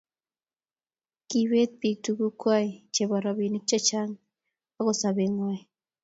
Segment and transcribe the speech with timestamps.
[1.29, 4.11] kibeet biik tuguk kwai chebo robinik chechang
[4.79, 5.59] ago sobengwai.